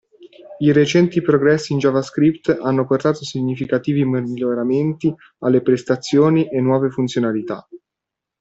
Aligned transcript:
I 0.57 0.71
recenti 0.71 1.21
progressi 1.21 1.73
in 1.73 1.77
JavaScript 1.79 2.57
hanno 2.59 2.87
portato 2.87 3.23
significativi 3.23 4.03
miglioramenti 4.03 5.13
alle 5.41 5.61
prestazioni 5.61 6.49
e 6.49 6.59
nuove 6.59 6.89
funzionalità. 6.89 7.67